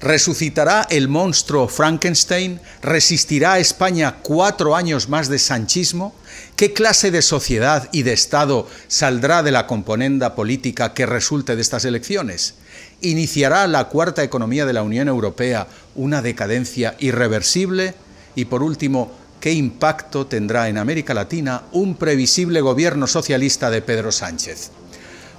[0.00, 2.60] ¿Resucitará el monstruo Frankenstein?
[2.82, 6.14] ¿Resistirá España cuatro años más de sanchismo?
[6.54, 11.62] ¿Qué clase de sociedad y de Estado saldrá de la componenda política que resulte de
[11.62, 12.56] estas elecciones?
[13.00, 17.94] ¿Iniciará la cuarta economía de la Unión Europea una decadencia irreversible?
[18.34, 24.12] Y por último, ¿qué impacto tendrá en América Latina un previsible gobierno socialista de Pedro
[24.12, 24.72] Sánchez?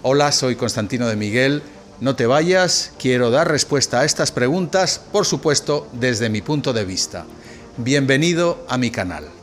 [0.02, 1.62] Hola, soy Constantino de Miguel
[2.00, 6.86] no te vayas, quiero dar respuesta a estas preguntas, por supuesto, desde mi punto de
[6.86, 7.26] vista.
[7.78, 9.37] Bienvenido a mi canal.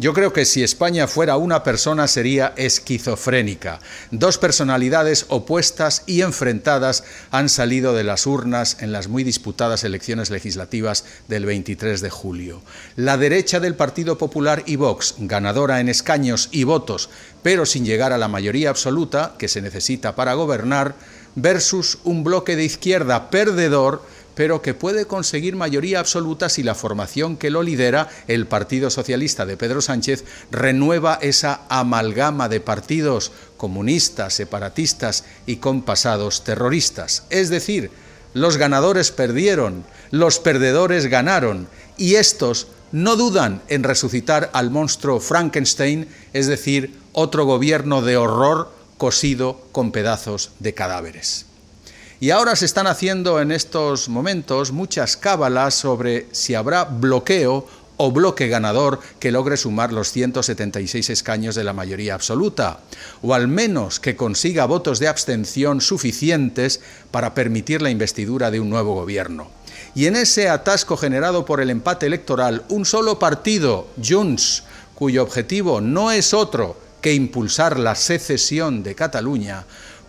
[0.00, 3.80] Yo creo que si España fuera una persona sería esquizofrénica.
[4.10, 10.30] Dos personalidades opuestas y enfrentadas han salido de las urnas en las muy disputadas elecciones
[10.30, 12.62] legislativas del 23 de julio.
[12.96, 17.10] La derecha del Partido Popular y Vox, ganadora en escaños y votos,
[17.42, 20.94] pero sin llegar a la mayoría absoluta que se necesita para gobernar,
[21.34, 24.02] versus un bloque de izquierda perdedor
[24.40, 29.44] pero que puede conseguir mayoría absoluta si la formación que lo lidera, el Partido Socialista
[29.44, 37.24] de Pedro Sánchez, renueva esa amalgama de partidos comunistas, separatistas y con pasados terroristas.
[37.28, 37.90] Es decir,
[38.32, 41.68] los ganadores perdieron, los perdedores ganaron,
[41.98, 48.72] y estos no dudan en resucitar al monstruo Frankenstein, es decir, otro gobierno de horror
[48.96, 51.49] cosido con pedazos de cadáveres.
[52.22, 58.12] Y ahora se están haciendo en estos momentos muchas cábalas sobre si habrá bloqueo o
[58.12, 62.80] bloque ganador que logre sumar los 176 escaños de la mayoría absoluta,
[63.22, 68.68] o al menos que consiga votos de abstención suficientes para permitir la investidura de un
[68.68, 69.50] nuevo gobierno.
[69.94, 75.80] Y en ese atasco generado por el empate electoral, un solo partido, Junts, cuyo objetivo
[75.80, 79.64] no es otro que impulsar la secesión de Cataluña,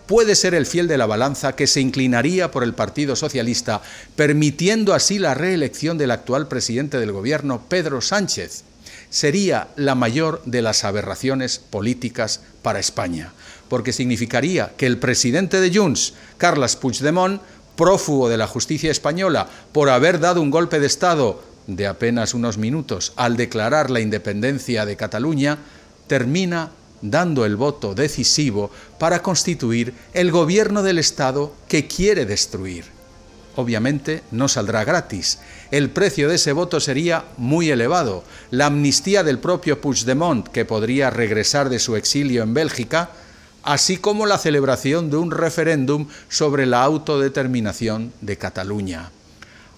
[0.06, 3.82] puede ser el fiel de la balanza que se inclinaría por el Partido Socialista,
[4.16, 8.64] permitiendo así la reelección del actual presidente del Gobierno, Pedro Sánchez.
[9.10, 13.32] Sería la mayor de las aberraciones políticas para España,
[13.68, 17.40] porque significaría que el presidente de Junts, Carles Puigdemont,
[17.76, 22.58] prófugo de la justicia española por haber dado un golpe de Estado de apenas unos
[22.58, 25.58] minutos al declarar la independencia de Cataluña,
[26.06, 26.70] termina
[27.02, 32.84] dando el voto decisivo para constituir el gobierno del Estado que quiere destruir.
[33.56, 35.38] Obviamente no saldrá gratis.
[35.70, 38.24] El precio de ese voto sería muy elevado.
[38.50, 43.10] La amnistía del propio Puigdemont, que podría regresar de su exilio en Bélgica,
[43.62, 49.10] así como la celebración de un referéndum sobre la autodeterminación de Cataluña.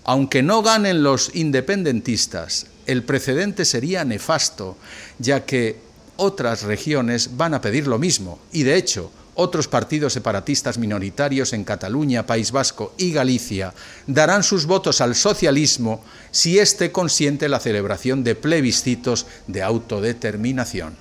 [0.04, 4.76] Aunque no ganen los independentistas, el precedente sería nefasto,
[5.18, 5.80] ya que
[6.16, 11.64] otras regiones van a pedir lo mismo y de hecho otros partidos separatistas minoritarios en
[11.64, 13.74] Cataluña, País Vasco y Galicia
[14.06, 20.96] darán sus votos al socialismo si éste consiente la celebración de plebiscitos de autodeterminación.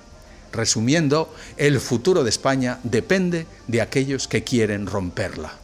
[0.52, 5.63] Resumiendo, el futuro de España depende de aquellos que quieren romperla.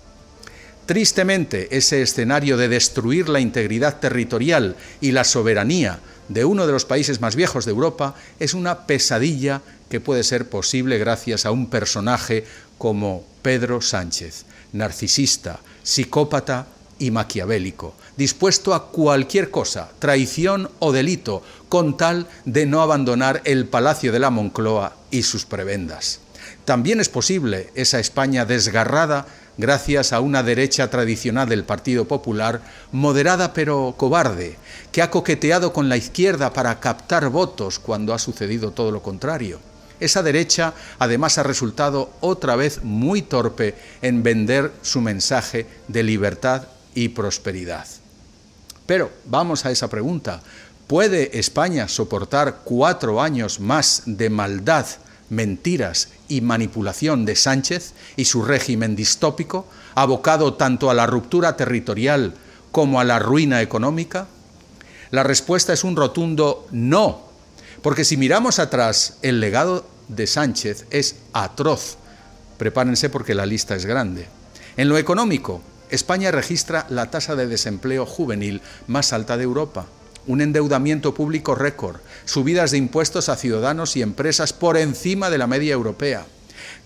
[0.90, 6.84] Tristemente, ese escenario de destruir la integridad territorial y la soberanía de uno de los
[6.84, 11.70] países más viejos de Europa es una pesadilla que puede ser posible gracias a un
[11.70, 12.44] personaje
[12.76, 16.66] como Pedro Sánchez, narcisista, psicópata
[16.98, 23.66] y maquiavélico, dispuesto a cualquier cosa, traición o delito, con tal de no abandonar el
[23.68, 26.18] Palacio de la Moncloa y sus prebendas.
[26.64, 29.26] También es posible esa España desgarrada
[29.60, 34.56] gracias a una derecha tradicional del Partido Popular, moderada pero cobarde,
[34.90, 39.60] que ha coqueteado con la izquierda para captar votos cuando ha sucedido todo lo contrario.
[40.00, 46.62] Esa derecha además ha resultado otra vez muy torpe en vender su mensaje de libertad
[46.94, 47.86] y prosperidad.
[48.86, 50.40] Pero vamos a esa pregunta.
[50.86, 54.86] ¿Puede España soportar cuatro años más de maldad
[55.30, 62.34] mentiras y manipulación de Sánchez y su régimen distópico, abocado tanto a la ruptura territorial
[62.70, 64.26] como a la ruina económica?
[65.10, 67.28] La respuesta es un rotundo no,
[67.82, 71.96] porque si miramos atrás, el legado de Sánchez es atroz.
[72.58, 74.28] Prepárense porque la lista es grande.
[74.76, 79.86] En lo económico, España registra la tasa de desempleo juvenil más alta de Europa
[80.26, 85.46] un endeudamiento público récord, subidas de impuestos a ciudadanos y empresas por encima de la
[85.46, 86.26] media europea,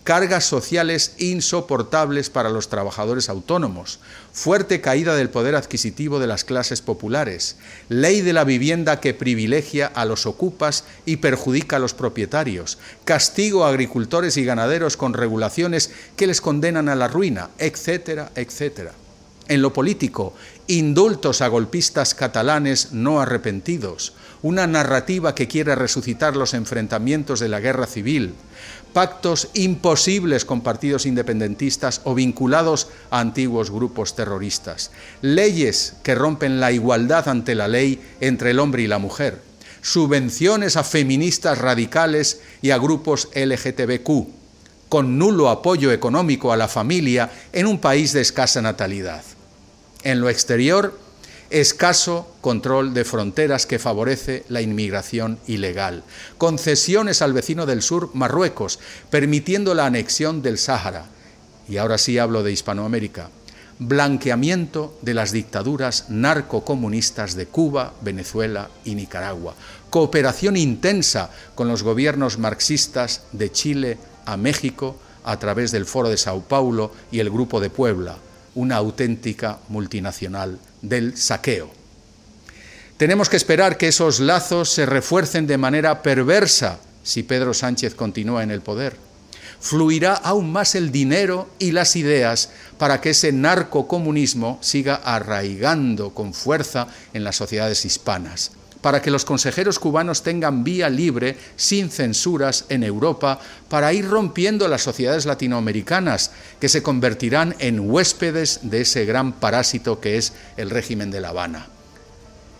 [0.04, 4.00] cargas sociales insoportables para los trabajadores autónomos,
[4.32, 7.56] fuerte caída del poder adquisitivo de las clases populares,
[7.88, 13.64] ley de la vivienda que privilegia a los ocupas y perjudica a los propietarios, castigo
[13.64, 18.92] a agricultores y ganaderos con regulaciones que les condenan a la ruina, etcétera, etcétera.
[19.46, 20.32] En lo político,
[20.69, 27.61] indultos a golpistas catalanes no arrepentidos, una narrativa que quiere resucitar los enfrentamientos de la
[27.61, 28.35] guerra civil,
[28.94, 36.73] pactos imposibles con partidos independentistas o vinculados a antiguos grupos terroristas, leyes que rompen la
[36.73, 39.43] igualdad ante la ley entre el hombre y la mujer,
[39.82, 44.29] subvenciones a feministas radicales y a grupos LGTBQ,
[44.88, 49.23] con nulo apoyo económico a la familia en un país de escasa natalidad.
[50.04, 50.98] En lo exterior,
[51.48, 56.04] escaso control de fronteras que favorece la inmigración ilegal,
[56.36, 61.06] concesiones al vecino del sur, Marruecos, permitiendo la anexión del Sáhara,
[61.70, 63.30] y ahora sí hablo de Hispanoamérica,
[63.78, 69.54] blanqueamiento de las dictaduras narcocomunistas de Cuba, Venezuela y Nicaragua,
[69.88, 73.96] cooperación intensa con los gobiernos marxistas de Chile
[74.26, 78.18] a México a través del Foro de Sao Paulo y el Grupo de Puebla,
[78.54, 81.70] una auténtica multinacional del saqueo.
[82.96, 88.42] Tenemos que esperar que esos lazos se refuercen de manera perversa si Pedro Sánchez continúa
[88.42, 88.96] en el poder.
[89.60, 96.34] Fluirá aún más el dinero y las ideas para que ese narcocomunismo siga arraigando con
[96.34, 98.52] fuerza en las sociedades hispanas
[98.84, 103.40] para que los consejeros cubanos tengan vía libre, sin censuras, en Europa,
[103.70, 110.00] para ir rompiendo las sociedades latinoamericanas, que se convertirán en huéspedes de ese gran parásito
[110.00, 111.69] que es el régimen de La Habana.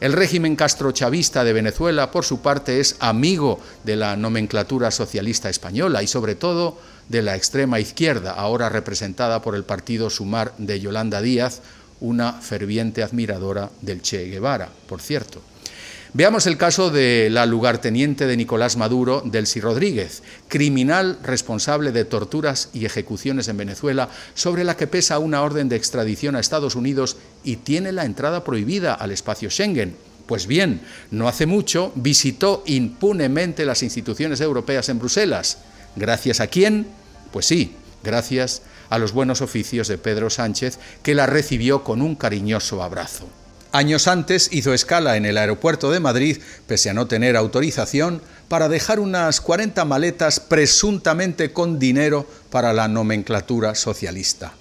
[0.01, 6.03] El régimen castrochavista de Venezuela, por su parte, es amigo de la nomenclatura socialista española
[6.03, 6.79] y sobre todo
[7.11, 11.61] de la extrema izquierda, ahora representada por el partido Sumar de Yolanda Díaz,
[12.01, 15.43] una ferviente admiradora del Che Guevara, por cierto.
[16.17, 22.69] Veamos el caso de la lugarteniente de Nicolás Maduro, Delcy Rodríguez, criminal responsable de torturas
[22.73, 27.17] y ejecuciones en Venezuela, sobre la que pesa una orden de extradición a Estados Unidos
[27.43, 29.97] y tiene la entrada prohibida al espacio Schengen.
[30.27, 35.59] Pues bien, no hace mucho visitó impunemente las instituciones europeas en Bruselas.
[35.97, 36.87] ¿Gracias a quién?
[37.33, 37.75] Pues sí,
[38.05, 43.27] gracias a los buenos oficios de Pedro Sánchez, que la recibió con un cariñoso abrazo.
[43.75, 46.39] Años antes hizo escala en el aeropuerto de Madrid,
[46.69, 52.87] pese a no tener autorización, para dejar unas 40 maletas presuntamente con dinero para la
[52.87, 54.55] nomenclatura socialista.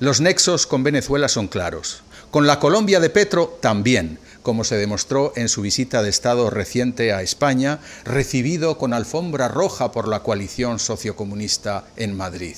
[0.00, 2.02] Los nexos con Venezuela son claros.
[2.32, 7.12] Con la Colombia de Petro también, como se demostró en su visita de Estado reciente
[7.12, 12.56] a España, recibido con alfombra roja por la coalición sociocomunista en Madrid.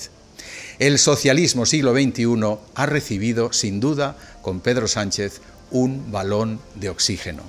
[0.79, 5.41] El socialismo siglo XXI ha recibido, sin duda, con Pedro Sánchez,
[5.75, 7.43] un balón de oxígeno.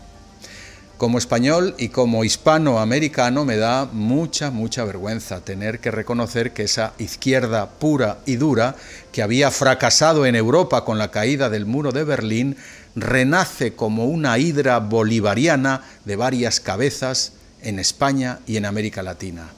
[0.97, 6.93] Como español y como hispanoamericano me da mucha, mucha vergüenza tener que reconocer que esa
[6.97, 8.75] izquierda pura y dura,
[9.11, 12.57] que había fracasado en Europa con la caída del muro de Berlín,
[12.95, 19.49] renace como una hidra bolivariana de varias cabezas en España y en América Latina.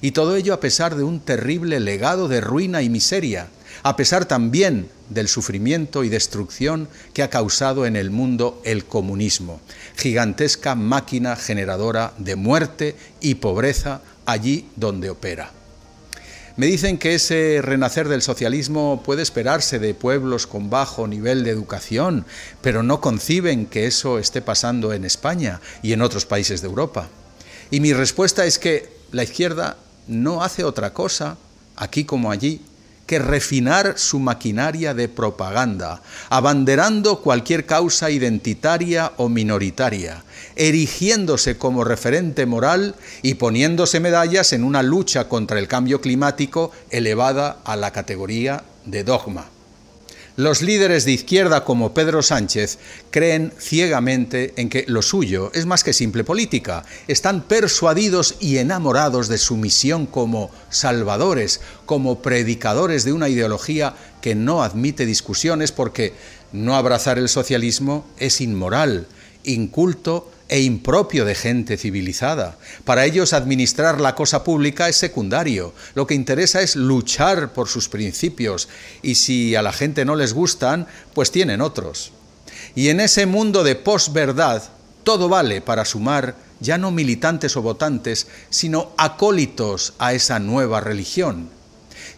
[0.00, 3.48] Y todo ello a pesar de un terrible legado de ruina y miseria,
[3.82, 9.60] a pesar también del sufrimiento y destrucción que ha causado en el mundo el comunismo,
[9.96, 15.52] gigantesca máquina generadora de muerte y pobreza allí donde opera.
[16.56, 21.50] Me dicen que ese renacer del socialismo puede esperarse de pueblos con bajo nivel de
[21.50, 22.24] educación,
[22.62, 27.08] pero no conciben que eso esté pasando en España y en otros países de Europa.
[27.70, 29.76] Y mi respuesta es que la izquierda
[30.08, 31.36] no hace otra cosa,
[31.76, 32.62] aquí como allí,
[33.06, 40.24] que refinar su maquinaria de propaganda, abanderando cualquier causa identitaria o minoritaria,
[40.56, 47.58] erigiéndose como referente moral y poniéndose medallas en una lucha contra el cambio climático elevada
[47.64, 49.55] a la categoría de dogma.
[50.36, 52.78] Los líderes de izquierda como Pedro Sánchez
[53.10, 56.84] creen ciegamente en que lo suyo es más que simple política.
[57.08, 64.34] Están persuadidos y enamorados de su misión como salvadores, como predicadores de una ideología que
[64.34, 66.12] no admite discusiones porque
[66.52, 69.06] no abrazar el socialismo es inmoral,
[69.42, 72.56] inculto e impropio de gente civilizada.
[72.84, 75.74] Para ellos administrar la cosa pública es secundario.
[75.94, 78.68] Lo que interesa es luchar por sus principios
[79.02, 82.12] y si a la gente no les gustan, pues tienen otros.
[82.74, 84.62] Y en ese mundo de posverdad,
[85.02, 91.50] todo vale para sumar ya no militantes o votantes, sino acólitos a esa nueva religión.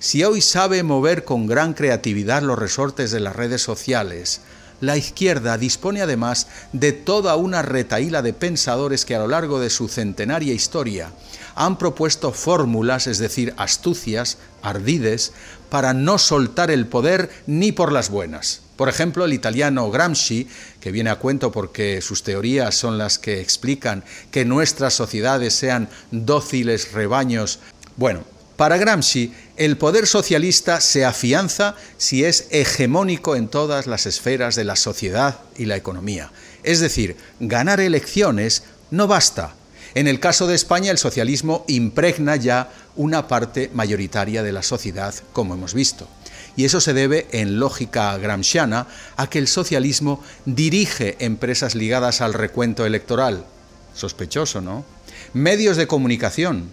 [0.01, 4.43] si hoy sabe mover con gran creatividad los resortes de las redes sociales,
[4.81, 9.71] la izquierda dispone además de toda una retaíla de pensadores que a lo largo de
[9.71, 11.13] su centenaria historia
[11.55, 15.33] han propuesto fórmulas, es decir, astucias, ardides,
[15.71, 18.63] para no soltar el poder ni por las buenas.
[18.77, 20.47] Por ejemplo, el italiano Gramsci,
[20.81, 25.89] que viene a cuento porque sus teorías son las que explican que nuestras sociedades sean
[26.13, 27.59] dóciles rebaños.
[27.97, 28.23] Bueno,
[28.59, 34.65] para Gramsci, el poder socialista se afianza si es hegemónico en todas las esferas de
[34.65, 36.33] la sociedad y la economía.
[36.65, 39.55] Es decir, ganar elecciones no basta.
[39.95, 45.15] En el caso de España, el socialismo impregna ya una parte mayoritaria de la sociedad,
[45.33, 46.09] como hemos visto.
[46.57, 52.35] Y eso se debe, en lógica gramsciana, a que el socialismo dirige empresas ligadas al
[52.35, 53.47] recuento electoral.
[53.95, 54.85] Sospechoso, ¿no?
[55.33, 56.71] Medios de comunicación,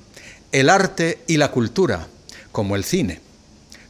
[0.51, 2.07] el arte y la cultura,
[2.51, 3.21] como el cine.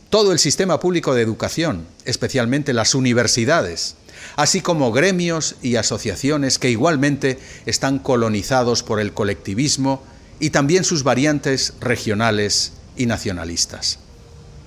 [0.09, 3.95] Todo el sistema público de educación, especialmente las universidades,
[4.35, 10.03] así como gremios y asociaciones que igualmente están colonizados por el colectivismo
[10.39, 13.99] y también sus variantes regionales y nacionalistas.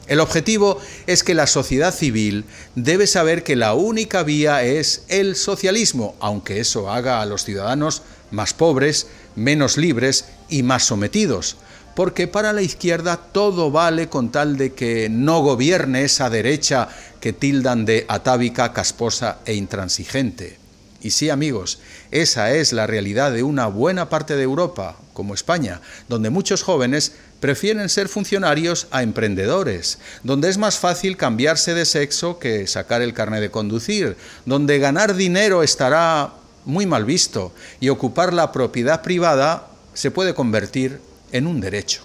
[0.06, 5.36] El objetivo es que la sociedad civil debe saber que la única vía es el
[5.36, 11.56] socialismo, aunque eso haga a los ciudadanos más pobres, menos libres y más sometidos,
[11.98, 16.88] porque para la izquierda todo vale con tal de que no gobierne esa derecha
[17.20, 20.58] que tildan de atávica, casposa e intransigente.
[21.02, 21.80] Y sí, amigos,
[22.12, 27.14] esa es la realidad de una buena parte de Europa, como España, donde muchos jóvenes
[27.40, 33.12] prefieren ser funcionarios a emprendedores, donde es más fácil cambiarse de sexo que sacar el
[33.12, 39.66] carnet de conducir, donde ganar dinero estará muy mal visto y ocupar la propiedad privada
[39.94, 42.02] se puede convertir en un derecho.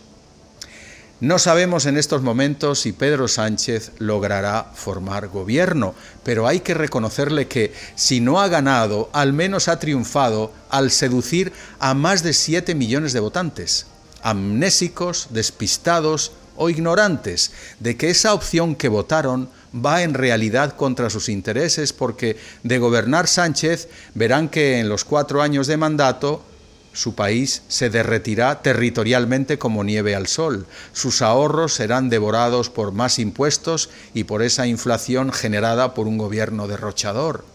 [1.24, 7.48] No sabemos en estos momentos si Pedro Sánchez logrará formar gobierno, pero hay que reconocerle
[7.48, 12.75] que si no ha ganado, al menos ha triunfado al seducir a más de 7
[12.75, 13.86] millones de votantes,
[14.22, 21.30] amnésicos, despistados o ignorantes de que esa opción que votaron va en realidad contra sus
[21.30, 26.44] intereses porque de gobernar Sánchez verán que en los cuatro años de mandato
[26.93, 30.67] su país se derretirá territorialmente como nieve al sol.
[30.93, 36.67] Sus ahorros serán devorados por más impuestos y por esa inflación generada por un gobierno
[36.67, 37.45] derrochador,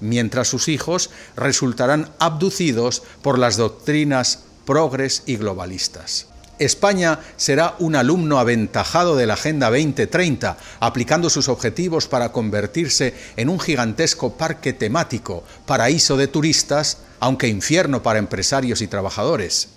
[0.00, 6.26] mientras sus hijos resultarán abducidos por las doctrinas progres y globalistas.
[6.58, 13.48] España será un alumno aventajado de la Agenda 2030, aplicando sus objetivos para convertirse en
[13.48, 19.68] un gigantesco parque temático, paraíso de turistas, aunque infierno para empresarios y trabajadores.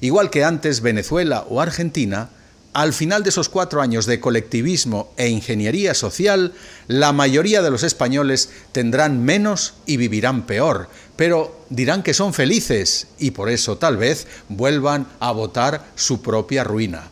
[0.00, 2.30] Igual que antes Venezuela o Argentina,
[2.72, 6.52] al final de esos cuatro años de colectivismo e ingeniería social,
[6.86, 13.08] la mayoría de los españoles tendrán menos y vivirán peor, pero dirán que son felices
[13.18, 17.10] y por eso tal vez vuelvan a votar su propia ruina.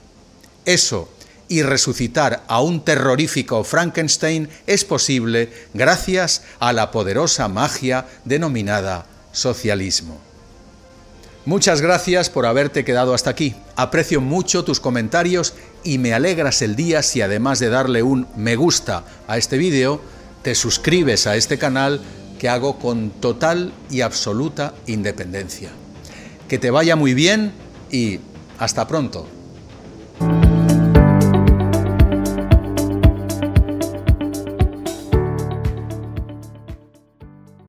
[0.64, 1.08] Eso
[1.48, 10.25] y resucitar a un terrorífico Frankenstein es posible gracias a la poderosa magia denominada socialismo.
[11.46, 13.54] Muchas gracias por haberte quedado hasta aquí.
[13.76, 18.56] Aprecio mucho tus comentarios y me alegras el día si además de darle un me
[18.56, 20.00] gusta a este vídeo,
[20.42, 22.00] te suscribes a este canal
[22.40, 25.70] que hago con total y absoluta independencia.
[26.48, 27.52] Que te vaya muy bien
[27.92, 28.18] y
[28.58, 29.35] hasta pronto.